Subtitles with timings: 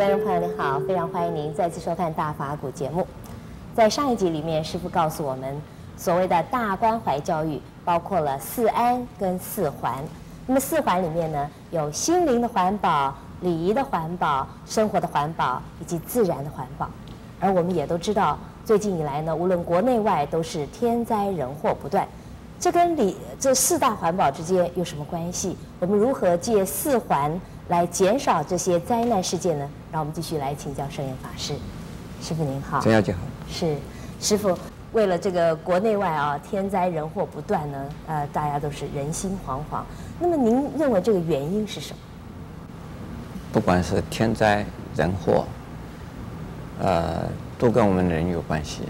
[0.00, 3.06] 观众朋友，您好，非常欢迎您再次收看《大法古》节目。
[3.74, 5.60] 在上一集里面，师父告诉我们，
[5.94, 10.02] 所谓的大关怀教育包括了四安跟四环。
[10.46, 16.88] 那么四环里面呢，有心灵的环保、礼仪的环保、生活的环保以及自然的环保。
[17.38, 22.08] 而我们也都知道，最近以来呢，无论国内外都是天灾人祸不断。
[22.58, 25.58] 这跟礼这四大环保之间有什么关系？
[25.78, 27.38] 我们如何借四环
[27.68, 29.68] 来减少这些灾难事件呢？
[29.92, 31.54] 让我们继续来请教圣严法师。
[32.22, 33.18] 师傅您好，陈小姐好。
[33.50, 33.76] 是，
[34.20, 34.58] 师傅，
[34.92, 39.82] 为了这个国内外啊天灾人祸不断呢，呃，大家都是人心惶惶。
[40.18, 41.98] 那么您认为这个原因是什么？
[43.52, 44.64] 不管是天灾
[44.96, 45.44] 人祸，
[46.80, 47.24] 呃，
[47.58, 48.82] 都跟我们人有关系，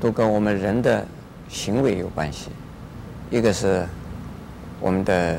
[0.00, 1.06] 都跟我们人的。
[1.50, 2.50] 行为有关系，
[3.30, 3.88] 一个是
[4.80, 5.36] 我们的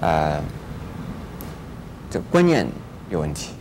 [0.00, 0.42] 啊、呃、
[2.10, 2.66] 这个观念
[3.10, 3.52] 有问题，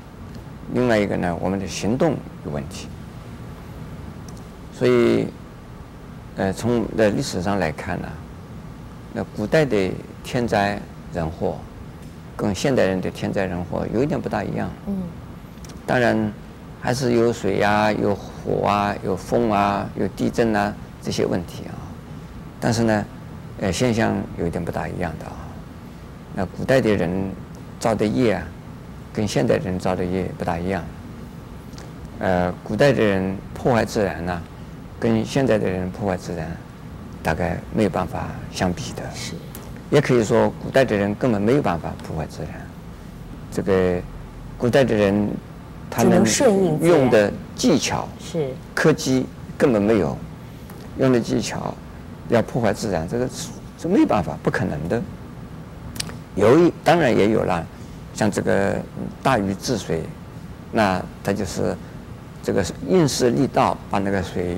[0.73, 2.88] 另外一个呢，我们的行动有问题。
[4.73, 5.28] 所以，
[6.36, 8.08] 呃，从的历史上来看呢，
[9.14, 9.92] 那古代的
[10.23, 10.80] 天灾
[11.14, 11.58] 人祸
[12.36, 14.70] 跟现代人的天灾人祸有一点不大一样。
[14.88, 14.95] 嗯。
[15.86, 16.31] 当然，
[16.81, 20.73] 还是有水啊，有火啊，有风啊，有地震啊。
[21.00, 21.73] 这些问题啊，
[22.59, 23.06] 但是呢，
[23.62, 25.31] 呃，现象有一点不大一样的啊。
[26.36, 27.31] 那古代的人
[27.80, 28.47] 造的业啊，
[29.14, 30.83] 跟现代人造的业不大一样。
[32.19, 34.42] 呃，古代的人破坏自然呢、啊，
[35.00, 36.51] 跟现在的人破坏自然，
[37.22, 39.03] 大概没有办法相比的。
[39.13, 39.34] 是。
[39.90, 42.51] 也可以说，古代的人根本没有办法破坏自然。
[43.51, 44.01] 这个
[44.57, 45.30] 古代的人，
[45.90, 46.24] 他们
[46.81, 49.25] 用的技巧是科技
[49.57, 50.18] 根本没有。
[51.00, 51.74] 用的技巧
[52.28, 53.50] 要破坏自然，这个是
[53.80, 55.01] 是没办法，不可能的。
[56.35, 57.66] 有一当然也有了，
[58.17, 58.75] 像这个
[59.23, 60.03] 大禹治水，
[60.73, 61.73] 那他就是
[62.44, 64.57] 这个因势利导，把那个水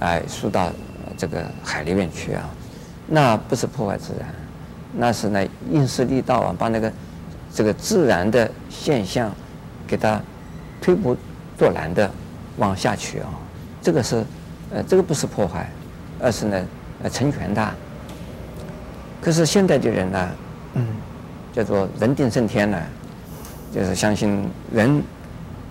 [0.00, 0.72] 哎输到
[1.16, 2.50] 这个海里面去啊，
[3.06, 4.34] 那不是破坏自然，
[4.94, 6.92] 那是呢因势利导啊，把那个
[7.52, 9.30] 这个自然的现象
[9.86, 10.20] 给它
[10.80, 11.16] 推波
[11.56, 12.10] 助澜的
[12.56, 13.28] 往下去啊，
[13.80, 14.24] 这个是。
[14.70, 15.70] 呃，这个不是破坏，
[16.18, 16.66] 而是呢，
[17.02, 17.72] 呃，成全它。
[19.20, 20.30] 可是现在的人呢，
[20.72, 20.86] 嗯，
[21.54, 22.82] 叫做人定胜天呢，
[23.72, 25.00] 就是相信人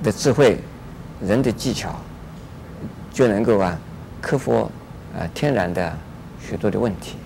[0.02, 0.58] 的智慧、
[1.22, 1.94] 人的技巧，
[3.12, 3.78] 就能够啊
[4.22, 4.72] 克服啊、
[5.20, 5.94] 呃、天然的
[6.40, 7.18] 许多的问题。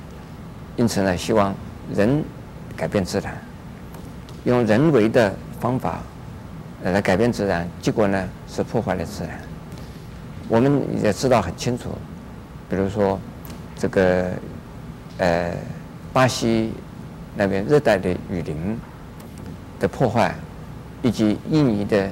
[0.76, 1.54] 因此呢，希望
[1.94, 2.24] 人
[2.76, 3.38] 改变自然，
[4.44, 6.00] 用人为的方法
[6.84, 9.40] 来改变自然，结果呢是破坏了自然。
[10.48, 11.90] 我们也知道很清楚，
[12.70, 13.20] 比如说
[13.76, 14.32] 这个
[15.18, 15.52] 呃
[16.14, 16.72] 巴西
[17.38, 18.78] 那边热带的雨林
[19.80, 20.34] 的破坏，
[21.04, 22.10] 以及印尼的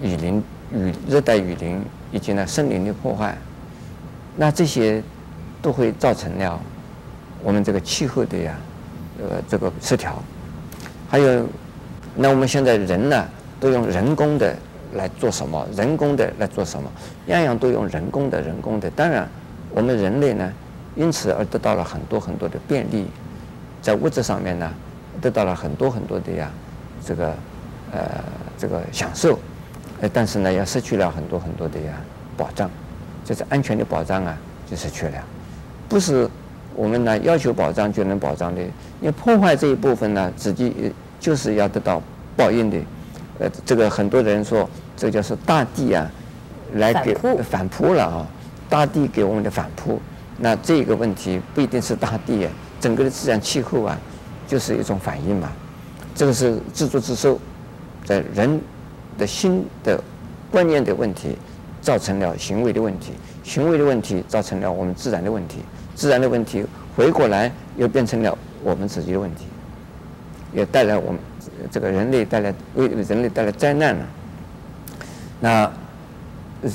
[0.00, 0.42] 雨林
[0.72, 1.82] 雨热带雨林
[2.12, 3.36] 以及呢森林的破坏，
[4.36, 5.02] 那这些
[5.60, 6.58] 都会造成了
[7.42, 8.56] 我们这个气候的呀
[9.18, 10.22] 呃这个失调，
[11.10, 11.46] 还有
[12.14, 13.28] 那我们现在人呢
[13.58, 14.56] 都用人工的。
[14.94, 15.66] 来做什么？
[15.74, 16.88] 人工的来做什么？
[17.26, 18.88] 样样都用人工的，人工的。
[18.90, 19.28] 当然，
[19.72, 20.52] 我们人类呢，
[20.94, 23.08] 因此而得到了很多很多的便利，
[23.84, 24.72] 在物质上面呢，
[25.20, 26.50] 得到了很多很多的呀，
[27.04, 27.26] 这个
[27.92, 28.00] 呃
[28.56, 29.38] 这个享受，
[30.00, 31.92] 呃，但是呢，也失去了很多很多的呀
[32.34, 32.70] 保障，
[33.26, 34.34] 就是安全的保障啊，
[34.70, 35.22] 就失去了。
[35.86, 36.26] 不是
[36.74, 38.62] 我们呢要求保障就能保障的，
[39.00, 40.90] 你破坏这一部分呢，自己
[41.20, 42.00] 就是要得到
[42.34, 42.78] 报应的。
[43.40, 44.66] 呃，这个很多人说。
[44.96, 46.08] 这就是大地啊，
[46.74, 48.24] 来给反扑了啊！
[48.70, 50.00] 大地给我们的反扑，
[50.38, 52.52] 那这个问题不一定是大地啊，
[52.84, 53.98] 整个的自然气候啊，
[54.46, 55.50] 就是一种反应嘛。
[56.14, 57.40] 这个是自作自受，
[58.04, 58.60] 在人
[59.16, 59.98] 的心的
[60.50, 61.38] 观念的问题，
[61.80, 65.60] 造成了行为的问题，行为的问题造成了我们自然的问题，
[65.94, 66.62] 自然的问题
[66.94, 69.46] 回过来又变成了我们自己的问题，
[70.52, 71.18] 也带来我们
[71.70, 74.06] 这个人类带来为人类带来灾难了。
[75.40, 75.72] 那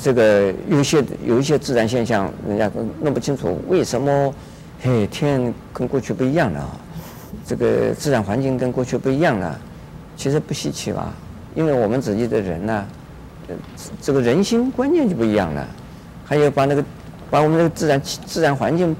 [0.02, 4.34] 这个有些有一些自然现象，人家都弄不清楚为什么，
[4.82, 6.70] 嘿，天跟过去不一样了啊，
[7.46, 9.60] 这个自然环境跟过去不一样了，
[10.16, 11.12] 其实不稀奇吧？
[11.54, 12.86] 因为我们自己的人呢，
[14.00, 15.68] 这个人心观念就不一样了，
[16.24, 16.82] 还有把那个
[17.30, 18.96] 把我们这个自然自然环境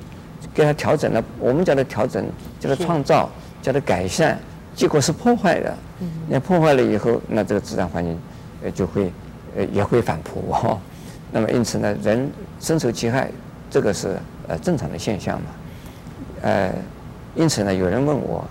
[0.53, 2.27] 给它调整了，我们叫它调整，
[2.61, 3.31] 叫它创造，
[3.63, 4.39] 叫它改善，
[4.75, 5.75] 结果是破坏的。
[6.29, 8.19] 那破坏了以后，那这个自然环境
[8.65, 9.11] 呃就会。
[9.57, 10.79] 呃，也会反扑哈，
[11.33, 12.31] 那么因此呢，人
[12.61, 13.29] 深受其害，
[13.69, 14.17] 这个是
[14.47, 15.49] 呃正常的现象嘛。
[16.43, 16.73] 呃，
[17.35, 18.45] 因此呢，有人问我，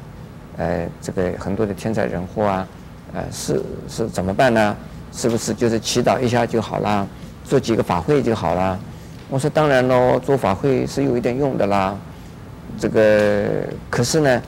[0.58, 2.68] 呃，这个很多的天灾人祸啊，
[3.14, 4.76] 呃，是是怎么办呢？
[5.12, 7.08] 是不是就是祈祷一下就好了，
[7.44, 8.80] 做几个法会就好了？
[9.28, 11.96] 我说当然喽，做法会是有一点用的啦。
[12.78, 14.42] 这个可是呢，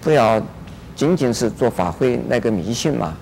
[0.00, 0.40] 不要
[0.94, 3.14] 仅仅是做法会那个迷信嘛。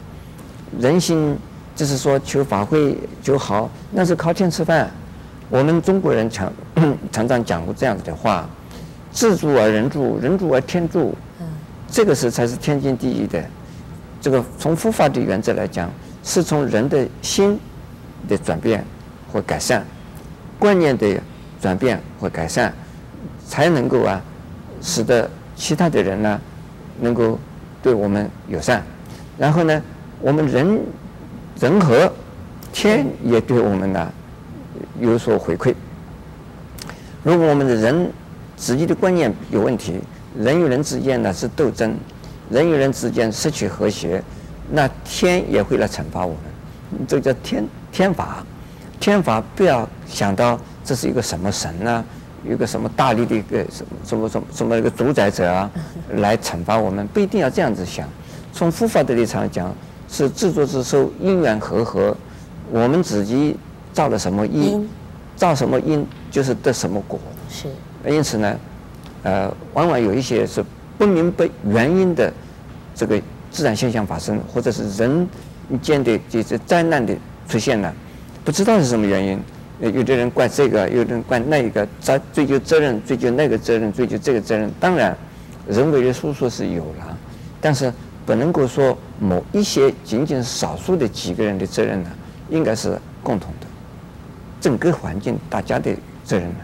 [0.78, 1.36] 人心
[1.74, 4.88] 就是说求法会就好，那是靠天吃饭。
[5.50, 6.52] 我们中国人常
[7.10, 8.48] 常常讲过这样子的话：
[9.14, 11.16] 自助而人助，人助而天助。
[11.88, 13.42] 这个是才是天经地义的。
[14.20, 15.88] 这个从佛法的原则来讲，
[16.24, 17.58] 是从人的心
[18.28, 18.84] 的转变
[19.32, 19.84] 或改善，
[20.58, 21.20] 观念的
[21.60, 22.74] 转变或改善，
[23.46, 24.20] 才能够啊，
[24.82, 26.40] 使得其他的人呢，
[27.00, 27.38] 能够
[27.80, 28.82] 对我们友善。
[29.38, 29.80] 然后呢，
[30.20, 30.80] 我们人
[31.60, 32.12] 人和，
[32.72, 34.12] 天也对我们呢
[34.98, 35.72] 有所回馈。
[37.22, 38.10] 如果我们的人
[38.56, 40.00] 自己的观念有问题，
[40.38, 41.96] 人与人之间呢是斗争。
[42.50, 44.22] 人与人之间失去和谐，
[44.70, 47.06] 那天也会来惩罚我们。
[47.08, 48.44] 这个叫天天罚，
[49.00, 52.04] 天罚不要想到这是一个什么神呢、啊？
[52.46, 55.70] 一个什么大力的一个什么什么什么什么一个主宰者啊，
[56.16, 58.06] 来惩罚我们，不一定要这样子想。
[58.52, 59.74] 从佛法的立场讲，
[60.10, 62.14] 是自作自受，因缘和合，
[62.70, 63.56] 我们自己
[63.94, 64.86] 造了什么因，
[65.34, 67.18] 造什么因就是得什么果。
[67.48, 67.68] 是。
[68.06, 68.58] 因此呢，
[69.22, 70.64] 呃，往往有一些是。
[70.96, 72.32] 不明白原因的
[72.94, 73.20] 这个
[73.50, 75.28] 自然现象发生，或者是人
[75.82, 77.12] 间的这些灾难的
[77.48, 77.92] 出现呢，
[78.44, 79.40] 不知道是什么原因。
[79.80, 84.70] 有的人怪这个，有的人怪那一个，责追究责任，追究那个责任，追究这个责任。
[84.78, 85.18] 当然，
[85.68, 87.18] 人为的诉说是有了，
[87.60, 87.92] 但是
[88.24, 92.10] 不能够说某一些仅仅少数的几个人的责任呢，
[92.50, 93.66] 应该是共同的，
[94.60, 95.92] 整个环境大家的
[96.22, 96.56] 责任呢。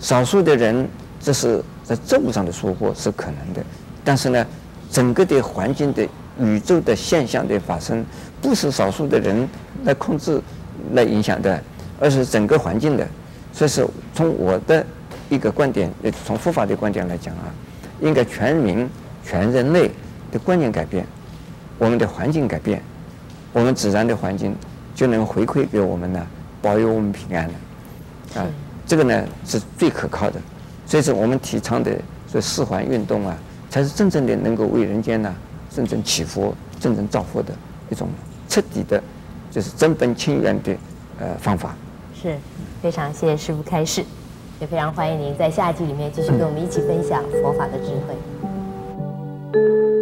[0.00, 0.88] 少数的人，
[1.20, 1.62] 这是。
[1.86, 3.64] 在政务上的收获是可能的，
[4.02, 4.44] 但是呢，
[4.90, 6.04] 整个的环境的
[6.36, 8.04] 宇宙的现象的发生，
[8.42, 9.48] 不是少数的人
[9.84, 10.42] 来控制、
[10.94, 11.62] 来影响的，
[12.00, 13.06] 而是整个环境的。
[13.52, 14.84] 所以说，从我的
[15.28, 17.54] 一个观点，也从佛法的观点来讲啊，
[18.00, 18.90] 应该全民、
[19.24, 19.88] 全人类
[20.32, 21.06] 的观念改变，
[21.78, 22.82] 我们的环境改变，
[23.52, 24.56] 我们自然的环境
[24.92, 26.26] 就能回馈给我们呢，
[26.60, 28.40] 保佑我们平安的。
[28.40, 28.46] 啊，
[28.86, 30.40] 这个呢是最可靠的。
[30.86, 31.90] 所以说，我们提倡的
[32.32, 33.36] 这四环运动啊，
[33.68, 35.34] 才是真正的能够为人间呢，
[35.68, 37.52] 真正祈福、真正造福的
[37.90, 38.08] 一种
[38.48, 39.02] 彻底的，
[39.50, 40.76] 就是真本清源的
[41.18, 41.74] 呃方法。
[42.14, 42.38] 是，
[42.80, 44.04] 非常谢谢师父开示，
[44.60, 49.95] 也非常欢迎您在下一集里面继续跟我们一起分享佛法的智慧。